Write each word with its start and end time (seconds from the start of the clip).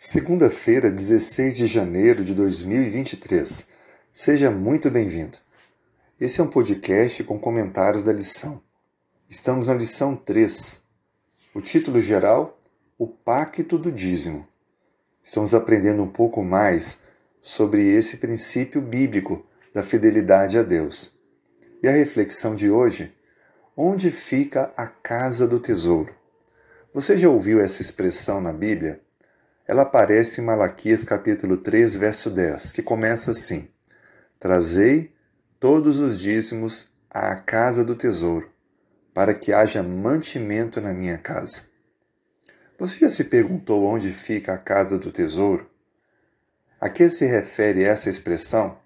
Segunda-feira, 0.00 0.92
16 0.92 1.56
de 1.56 1.66
janeiro 1.66 2.24
de 2.24 2.32
2023. 2.32 3.68
Seja 4.12 4.48
muito 4.48 4.88
bem-vindo. 4.88 5.38
Esse 6.20 6.40
é 6.40 6.44
um 6.44 6.48
podcast 6.48 7.24
com 7.24 7.36
comentários 7.36 8.04
da 8.04 8.12
lição. 8.12 8.62
Estamos 9.28 9.66
na 9.66 9.74
lição 9.74 10.14
3. 10.14 10.84
O 11.52 11.60
título 11.60 12.00
geral: 12.00 12.60
O 12.96 13.08
Pacto 13.08 13.76
do 13.76 13.90
Dízimo. 13.90 14.46
Estamos 15.20 15.52
aprendendo 15.52 16.04
um 16.04 16.08
pouco 16.08 16.44
mais 16.44 17.02
sobre 17.42 17.84
esse 17.88 18.18
princípio 18.18 18.80
bíblico 18.80 19.44
da 19.74 19.82
fidelidade 19.82 20.56
a 20.56 20.62
Deus. 20.62 21.18
E 21.82 21.88
a 21.88 21.92
reflexão 21.92 22.54
de 22.54 22.70
hoje: 22.70 23.12
Onde 23.76 24.12
fica 24.12 24.72
a 24.76 24.86
casa 24.86 25.48
do 25.48 25.58
tesouro? 25.58 26.14
Você 26.94 27.18
já 27.18 27.28
ouviu 27.28 27.58
essa 27.58 27.82
expressão 27.82 28.40
na 28.40 28.52
Bíblia? 28.52 29.00
Ela 29.68 29.82
aparece 29.82 30.40
em 30.40 30.44
Malaquias 30.44 31.04
capítulo 31.04 31.58
3, 31.58 31.94
verso 31.96 32.30
10, 32.30 32.72
que 32.72 32.82
começa 32.82 33.32
assim: 33.32 33.68
Trazei 34.40 35.12
todos 35.60 35.98
os 35.98 36.18
dízimos 36.18 36.94
à 37.10 37.34
casa 37.36 37.84
do 37.84 37.94
tesouro, 37.94 38.50
para 39.12 39.34
que 39.34 39.52
haja 39.52 39.82
mantimento 39.82 40.80
na 40.80 40.94
minha 40.94 41.18
casa. 41.18 41.64
Você 42.78 42.96
já 43.00 43.10
se 43.10 43.24
perguntou 43.24 43.84
onde 43.84 44.10
fica 44.10 44.54
a 44.54 44.58
casa 44.58 44.98
do 44.98 45.12
tesouro? 45.12 45.68
A 46.80 46.88
que 46.88 47.10
se 47.10 47.26
refere 47.26 47.84
essa 47.84 48.08
expressão? 48.08 48.78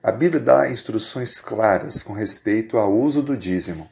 A 0.00 0.12
Bíblia 0.12 0.40
dá 0.40 0.70
instruções 0.70 1.40
claras 1.40 2.04
com 2.04 2.12
respeito 2.12 2.78
ao 2.78 2.96
uso 2.96 3.20
do 3.20 3.36
dízimo. 3.36 3.90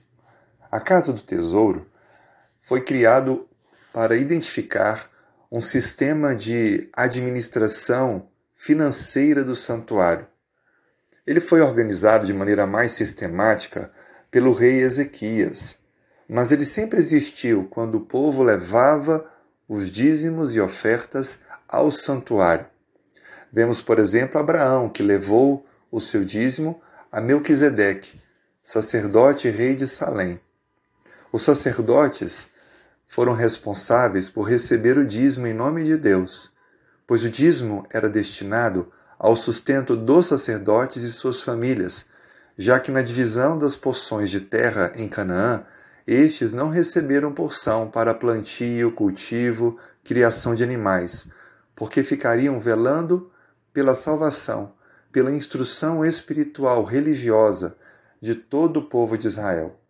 A 0.71 0.79
casa 0.79 1.13
do 1.13 1.21
tesouro 1.21 1.91
foi 2.61 2.81
criado 2.81 3.49
para 3.93 4.15
identificar 4.15 5.18
um 5.51 5.61
sistema 5.63 6.35
de 6.35 6.89
administração 6.93 8.29
financeira 8.55 9.43
do 9.43 9.57
santuário. 9.57 10.27
Ele 11.27 11.41
foi 11.41 11.61
organizado 11.61 12.27
de 12.27 12.35
maneira 12.35 12.67
mais 12.67 12.93
sistemática 12.93 13.91
pelo 14.31 14.53
rei 14.53 14.81
Ezequias, 14.81 15.79
mas 16.29 16.53
ele 16.53 16.65
sempre 16.65 16.99
existiu 16.99 17.67
quando 17.71 17.95
o 17.97 18.05
povo 18.05 18.43
levava 18.43 19.25
os 19.67 19.91
dízimos 19.91 20.55
e 20.55 20.61
ofertas 20.61 21.41
ao 21.67 21.91
santuário. 21.91 22.67
Vemos, 23.51 23.81
por 23.81 23.99
exemplo, 23.99 24.39
Abraão, 24.39 24.89
que 24.89 25.03
levou 25.03 25.67
o 25.91 26.01
seu 26.01 26.25
dízimo 26.25 26.81
a 27.11 27.21
Melquisedeque, 27.21 28.21
sacerdote 28.63 29.49
rei 29.49 29.75
de 29.75 29.87
Salém. 29.87 30.39
Os 31.33 31.43
sacerdotes 31.43 32.51
foram 33.09 33.33
responsáveis 33.33 34.29
por 34.29 34.43
receber 34.43 34.99
o 34.99 35.05
dízimo 35.05 35.47
em 35.47 35.55
nome 35.55 35.83
de 35.83 35.97
Deus, 35.97 36.53
pois 37.07 37.25
o 37.25 37.31
dízimo 37.31 37.87
era 37.91 38.07
destinado 38.07 38.93
ao 39.19 39.35
sustento 39.35 39.97
dos 39.97 40.27
sacerdotes 40.27 41.03
e 41.03 41.11
suas 41.11 41.43
famílias, 41.43 42.11
já 42.57 42.79
que 42.79 42.93
na 42.93 43.01
divisão 43.01 43.57
das 43.57 43.75
porções 43.75 44.31
de 44.31 44.43
terra 44.43 44.93
em 44.95 45.09
Canaã, 45.09 45.65
estes 46.07 46.53
não 46.53 46.69
receberam 46.69 47.33
porção 47.33 47.91
para 47.91 48.15
plantio, 48.15 48.93
cultivo, 48.93 49.79
criação 50.05 50.55
de 50.55 50.63
animais, 50.63 51.31
porque 51.75 52.03
ficariam 52.03 52.61
velando 52.61 53.33
pela 53.73 53.95
salvação, 53.95 54.75
pela 55.11 55.33
instrução 55.33 56.05
espiritual 56.05 56.85
religiosa 56.85 57.77
de 58.21 58.35
todo 58.35 58.81
o 58.81 58.89
povo 58.89 59.17
de 59.17 59.27
Israel. 59.27 59.81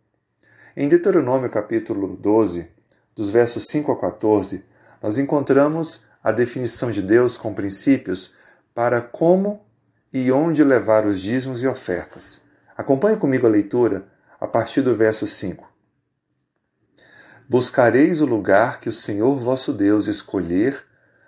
Em 0.76 0.86
Deuteronômio 0.86 1.50
capítulo 1.50 2.16
12, 2.16 2.77
dos 3.18 3.30
versos 3.30 3.64
5 3.64 3.90
a 3.90 3.98
14, 3.98 4.64
nós 5.02 5.18
encontramos 5.18 6.04
a 6.22 6.30
definição 6.30 6.88
de 6.88 7.02
Deus 7.02 7.36
com 7.36 7.52
princípios 7.52 8.36
para 8.72 9.00
como 9.00 9.66
e 10.12 10.30
onde 10.30 10.62
levar 10.62 11.04
os 11.04 11.20
dízimos 11.20 11.60
e 11.60 11.66
ofertas. 11.66 12.42
Acompanhe 12.76 13.16
comigo 13.16 13.44
a 13.44 13.50
leitura 13.50 14.06
a 14.40 14.46
partir 14.46 14.82
do 14.82 14.94
verso 14.94 15.26
5. 15.26 15.68
Buscareis 17.48 18.20
o 18.20 18.24
lugar 18.24 18.78
que 18.78 18.88
o 18.88 18.92
Senhor 18.92 19.36
vosso 19.40 19.72
Deus 19.72 20.06
escolher 20.06 20.86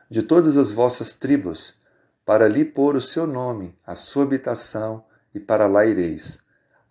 de 0.08 0.22
todas 0.22 0.56
as 0.56 0.70
vossas 0.70 1.12
tribos, 1.12 1.80
para 2.24 2.46
lhe 2.46 2.64
pôr 2.64 2.94
o 2.94 3.00
seu 3.00 3.26
nome, 3.26 3.76
a 3.84 3.96
sua 3.96 4.22
habitação, 4.22 5.04
e 5.34 5.40
para 5.40 5.66
lá 5.66 5.84
ireis. 5.84 6.42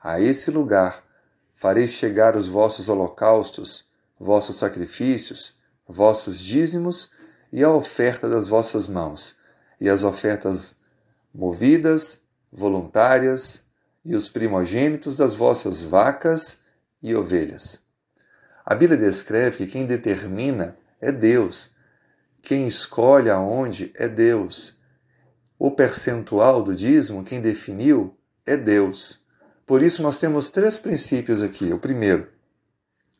A 0.03 0.19
esse 0.19 0.51
lugar 0.51 1.01
fareis 1.53 1.91
chegar 1.91 2.35
os 2.35 2.47
vossos 2.47 2.89
holocaustos, 2.89 3.88
vossos 4.19 4.57
sacrifícios, 4.57 5.55
vossos 5.87 6.39
dízimos 6.39 7.11
e 7.51 7.63
a 7.63 7.71
oferta 7.71 8.29
das 8.29 8.49
vossas 8.49 8.87
mãos, 8.87 9.39
e 9.79 9.89
as 9.89 10.03
ofertas 10.03 10.75
movidas, 11.33 12.21
voluntárias, 12.51 13.67
e 14.03 14.15
os 14.15 14.29
primogênitos 14.29 15.15
das 15.15 15.35
vossas 15.35 15.83
vacas 15.83 16.61
e 17.01 17.15
ovelhas. 17.15 17.83
A 18.65 18.75
Bíblia 18.75 18.97
descreve 18.99 19.57
que 19.57 19.67
quem 19.67 19.85
determina 19.85 20.77
é 21.01 21.11
Deus, 21.11 21.75
quem 22.41 22.67
escolhe 22.67 23.29
aonde 23.29 23.91
é 23.95 24.07
Deus. 24.07 24.79
O 25.57 25.71
percentual 25.71 26.63
do 26.63 26.73
dízimo, 26.73 27.23
quem 27.23 27.41
definiu, 27.41 28.15
é 28.45 28.55
Deus. 28.55 29.25
Por 29.65 29.83
isso, 29.83 30.01
nós 30.01 30.17
temos 30.17 30.49
três 30.49 30.77
princípios 30.77 31.41
aqui. 31.41 31.71
O 31.73 31.79
primeiro, 31.79 32.27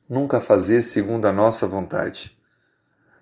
nunca 0.10 0.42
fazer 0.42 0.82
segundo 0.82 1.28
a 1.28 1.32
nossa 1.32 1.68
vontade. 1.68 2.36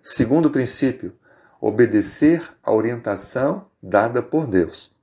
Segundo 0.01 0.49
princípio, 0.49 1.13
obedecer 1.59 2.41
à 2.63 2.71
orientação 2.71 3.65
dada 3.83 4.21
por 4.21 4.47
Deus. 4.47 4.95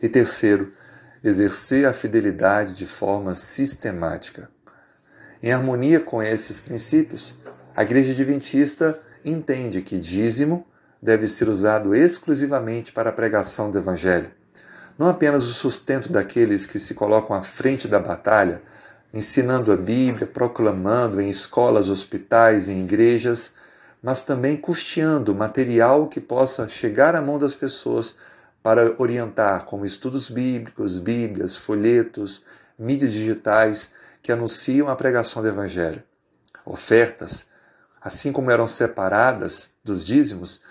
E 0.00 0.08
terceiro, 0.08 0.72
exercer 1.24 1.86
a 1.86 1.92
fidelidade 1.92 2.74
de 2.74 2.86
forma 2.86 3.34
sistemática. 3.34 4.48
Em 5.42 5.52
harmonia 5.52 5.98
com 5.98 6.22
esses 6.22 6.60
princípios, 6.60 7.42
a 7.74 7.82
Igreja 7.82 8.12
Adventista 8.12 9.00
entende 9.24 9.82
que 9.82 9.98
dízimo 9.98 10.66
deve 11.00 11.26
ser 11.26 11.48
usado 11.48 11.96
exclusivamente 11.96 12.92
para 12.92 13.10
a 13.10 13.12
pregação 13.12 13.70
do 13.70 13.78
Evangelho, 13.78 14.30
não 14.96 15.08
apenas 15.08 15.46
o 15.46 15.52
sustento 15.52 16.12
daqueles 16.12 16.64
que 16.66 16.78
se 16.78 16.94
colocam 16.94 17.34
à 17.34 17.42
frente 17.42 17.88
da 17.88 17.98
batalha 17.98 18.62
ensinando 19.12 19.72
a 19.72 19.76
Bíblia, 19.76 20.26
proclamando 20.26 21.20
em 21.20 21.28
escolas, 21.28 21.88
hospitais 21.88 22.68
e 22.68 22.72
igrejas, 22.72 23.54
mas 24.02 24.20
também 24.20 24.56
custeando 24.56 25.34
material 25.34 26.08
que 26.08 26.20
possa 26.20 26.68
chegar 26.68 27.14
à 27.14 27.20
mão 27.20 27.38
das 27.38 27.54
pessoas 27.54 28.16
para 28.62 28.94
orientar, 28.98 29.64
como 29.64 29.84
estudos 29.84 30.30
bíblicos, 30.30 30.98
Bíblias, 30.98 31.56
folhetos, 31.56 32.44
mídias 32.78 33.12
digitais 33.12 33.92
que 34.22 34.32
anunciam 34.32 34.88
a 34.88 34.96
pregação 34.96 35.42
do 35.42 35.48
Evangelho. 35.48 36.02
Ofertas, 36.64 37.50
assim 38.00 38.32
como 38.32 38.50
eram 38.50 38.66
separadas 38.66 39.74
dos 39.84 40.04
dízimos, 40.04 40.62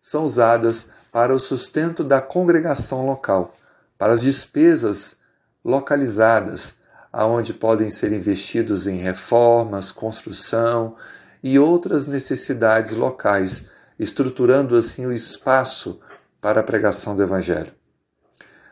são 0.00 0.24
usadas 0.24 0.90
para 1.12 1.34
o 1.34 1.38
sustento 1.38 2.02
da 2.02 2.20
congregação 2.20 3.04
local, 3.04 3.54
para 3.98 4.12
as 4.12 4.20
despesas 4.20 5.18
localizadas 5.64 6.79
aonde 7.12 7.52
podem 7.52 7.90
ser 7.90 8.12
investidos 8.12 8.86
em 8.86 8.96
reformas, 8.96 9.90
construção 9.90 10.96
e 11.42 11.58
outras 11.58 12.06
necessidades 12.06 12.92
locais, 12.92 13.70
estruturando 13.98 14.76
assim 14.76 15.06
o 15.06 15.12
espaço 15.12 16.00
para 16.40 16.60
a 16.60 16.64
pregação 16.64 17.16
do 17.16 17.22
Evangelho. 17.22 17.72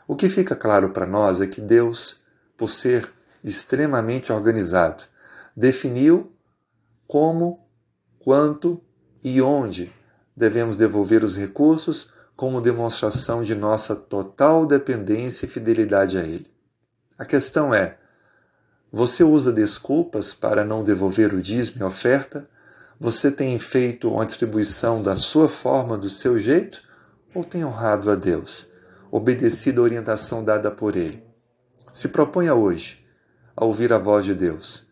O 0.06 0.16
que 0.16 0.28
fica 0.28 0.56
claro 0.56 0.91
para 0.91 1.06
nós 1.06 1.41
é 1.41 1.47
que 1.47 1.60
Deus, 1.60 2.22
por 2.56 2.69
ser 2.69 3.09
extremamente 3.43 4.32
organizado, 4.32 5.05
definiu 5.55 6.32
como, 7.06 7.66
quanto 8.19 8.81
e 9.22 9.43
onde 9.43 9.93
devemos 10.37 10.76
devolver 10.76 11.25
os 11.25 11.37
recursos 11.37 12.12
como 12.37 12.61
demonstração 12.61 13.43
de 13.43 13.55
nossa 13.55 13.96
total 13.96 14.64
dependência 14.64 15.44
e 15.44 15.49
fidelidade 15.49 16.17
a 16.17 16.23
Ele. 16.23 16.49
A 17.19 17.25
questão 17.25 17.75
é: 17.75 17.99
você 18.90 19.23
usa 19.23 19.52
desculpas 19.52 20.32
para 20.32 20.64
não 20.64 20.82
devolver 20.82 21.35
o 21.35 21.43
dízimo 21.43 21.81
e 21.81 21.82
oferta? 21.85 22.49
Você 22.99 23.31
tem 23.31 23.58
feito 23.58 24.11
uma 24.11 24.23
atribuição 24.23 25.02
da 25.02 25.14
sua 25.14 25.49
forma, 25.49 25.99
do 25.99 26.08
seu 26.08 26.38
jeito? 26.38 26.82
Ou 27.35 27.44
tem 27.44 27.64
honrado 27.64 28.11
a 28.11 28.14
Deus, 28.14 28.67
obedecido 29.11 29.82
a 29.82 29.85
orientação 29.85 30.43
dada 30.43 30.70
por 30.70 30.96
Ele? 30.96 31.23
Se 31.93 32.08
proponha 32.08 32.55
hoje 32.55 33.06
a 33.55 33.64
ouvir 33.64 33.93
a 33.93 33.99
voz 33.99 34.25
de 34.25 34.35
Deus 34.35 34.87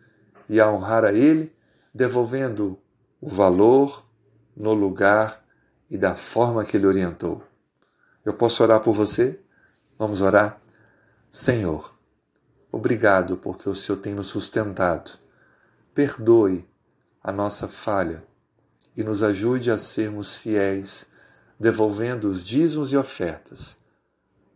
e 0.46 0.60
a 0.60 0.70
honrar 0.70 1.04
a 1.04 1.12
Ele, 1.12 1.52
devolvendo 1.94 2.78
o 3.18 3.28
valor 3.28 4.04
no 4.54 4.74
lugar 4.74 5.42
e 5.90 5.96
da 5.96 6.14
forma 6.14 6.64
que 6.64 6.76
Ele 6.76 6.86
orientou. 6.86 7.42
Eu 8.22 8.34
posso 8.34 8.62
orar 8.62 8.80
por 8.80 8.92
você? 8.92 9.40
Vamos 9.98 10.20
orar? 10.20 10.60
Senhor, 11.32 11.95
Obrigado 12.76 13.38
porque 13.38 13.70
o 13.70 13.74
Senhor 13.74 13.98
tem 13.98 14.14
nos 14.14 14.26
sustentado. 14.26 15.12
Perdoe 15.94 16.68
a 17.24 17.32
nossa 17.32 17.66
falha 17.66 18.22
e 18.94 19.02
nos 19.02 19.22
ajude 19.22 19.70
a 19.70 19.78
sermos 19.78 20.36
fiéis, 20.36 21.06
devolvendo 21.58 22.28
os 22.28 22.44
dízimos 22.44 22.92
e 22.92 22.96
ofertas, 22.98 23.78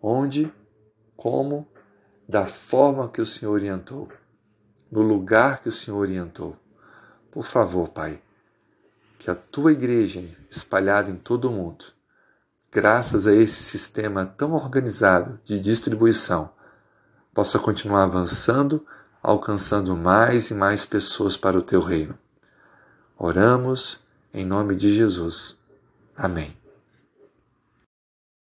onde, 0.02 0.52
como, 1.16 1.66
da 2.28 2.44
forma 2.44 3.08
que 3.08 3.22
o 3.22 3.26
Senhor 3.26 3.52
orientou, 3.52 4.06
no 4.92 5.00
lugar 5.00 5.62
que 5.62 5.70
o 5.70 5.72
Senhor 5.72 5.96
orientou. 5.96 6.54
Por 7.30 7.44
favor, 7.44 7.88
Pai, 7.88 8.20
que 9.18 9.30
a 9.30 9.34
tua 9.34 9.72
igreja 9.72 10.22
espalhada 10.50 11.10
em 11.10 11.16
todo 11.16 11.48
o 11.48 11.52
mundo, 11.52 11.86
graças 12.70 13.26
a 13.26 13.32
esse 13.32 13.62
sistema 13.62 14.26
tão 14.26 14.52
organizado 14.52 15.40
de 15.42 15.58
distribuição, 15.58 16.52
possa 17.34 17.58
continuar 17.58 18.04
avançando, 18.04 18.84
alcançando 19.22 19.96
mais 19.96 20.50
e 20.50 20.54
mais 20.54 20.84
pessoas 20.84 21.36
para 21.36 21.58
o 21.58 21.62
teu 21.62 21.80
reino. 21.80 22.18
Oramos 23.18 24.00
em 24.32 24.44
nome 24.44 24.74
de 24.74 24.94
Jesus. 24.94 25.60
Amém. 26.16 26.59